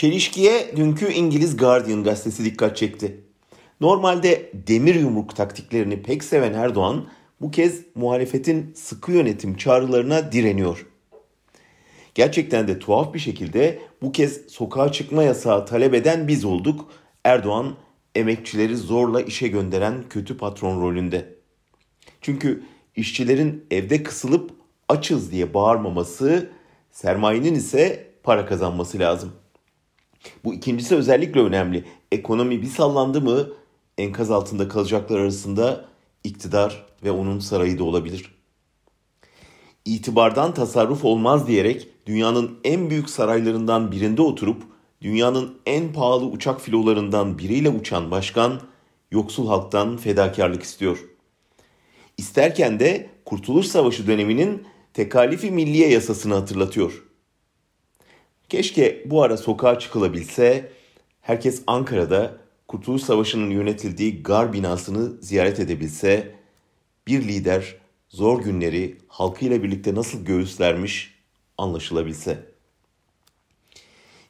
[0.00, 3.20] Çelişkiye dünkü İngiliz Guardian gazetesi dikkat çekti.
[3.80, 7.08] Normalde demir yumruk taktiklerini pek seven Erdoğan
[7.40, 10.86] bu kez muhalefetin sıkı yönetim çağrılarına direniyor.
[12.14, 16.90] Gerçekten de tuhaf bir şekilde bu kez sokağa çıkma yasağı talep eden biz olduk.
[17.24, 17.76] Erdoğan
[18.14, 21.34] emekçileri zorla işe gönderen kötü patron rolünde.
[22.20, 22.62] Çünkü
[22.96, 24.50] işçilerin evde kısılıp
[24.88, 26.50] açız diye bağırmaması,
[26.90, 29.32] sermayenin ise para kazanması lazım.
[30.44, 31.84] Bu ikincisi özellikle önemli.
[32.12, 33.48] Ekonomi bir sallandı mı
[33.98, 35.84] enkaz altında kalacaklar arasında
[36.24, 38.34] iktidar ve onun sarayı da olabilir.
[39.84, 44.62] İtibardan tasarruf olmaz diyerek dünyanın en büyük saraylarından birinde oturup
[45.02, 48.60] dünyanın en pahalı uçak filolarından biriyle uçan başkan
[49.10, 50.98] yoksul halktan fedakarlık istiyor.
[52.18, 57.09] İsterken de Kurtuluş Savaşı döneminin tekalifi milliye yasasını hatırlatıyor.
[58.50, 60.72] Keşke bu ara sokağa çıkılabilse,
[61.20, 62.36] herkes Ankara'da
[62.68, 66.34] Kurtuluş Savaşı'nın yönetildiği gar binasını ziyaret edebilse,
[67.06, 67.76] bir lider
[68.08, 71.14] zor günleri halkıyla birlikte nasıl göğüslermiş
[71.58, 72.38] anlaşılabilse.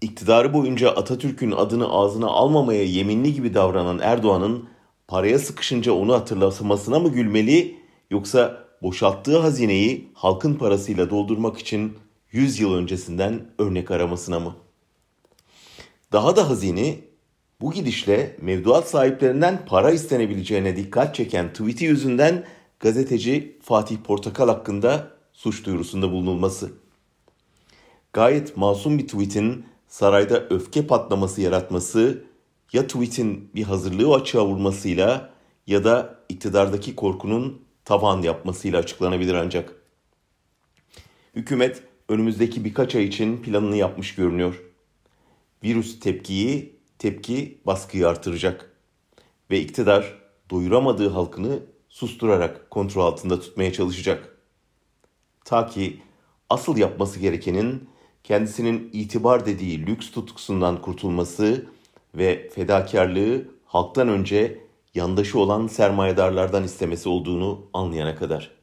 [0.00, 4.68] İktidarı boyunca Atatürk'ün adını ağzına almamaya yeminli gibi davranan Erdoğan'ın
[5.08, 7.76] paraya sıkışınca onu hatırlatmasına mı gülmeli
[8.10, 12.01] yoksa boşalttığı hazineyi halkın parasıyla doldurmak için
[12.32, 14.56] 100 yıl öncesinden örnek aramasına mı?
[16.12, 17.04] Daha da hazini
[17.60, 22.44] bu gidişle mevduat sahiplerinden para istenebileceğine dikkat çeken tweet'i yüzünden
[22.80, 26.72] gazeteci Fatih Portakal hakkında suç duyurusunda bulunulması.
[28.12, 32.24] Gayet masum bir tweet'in sarayda öfke patlaması yaratması
[32.72, 35.30] ya tweet'in bir hazırlığı açığa vurmasıyla
[35.66, 39.74] ya da iktidardaki korkunun tavan yapmasıyla açıklanabilir ancak.
[41.34, 41.82] Hükümet
[42.12, 44.62] önümüzdeki birkaç ay için planını yapmış görünüyor.
[45.64, 48.76] Virüs tepkiyi, tepki baskıyı artıracak.
[49.50, 50.18] Ve iktidar
[50.50, 54.38] doyuramadığı halkını susturarak kontrol altında tutmaya çalışacak.
[55.44, 56.02] Ta ki
[56.50, 57.88] asıl yapması gerekenin
[58.24, 61.66] kendisinin itibar dediği lüks tutkusundan kurtulması
[62.14, 64.58] ve fedakarlığı halktan önce
[64.94, 68.61] yandaşı olan sermayedarlardan istemesi olduğunu anlayana kadar.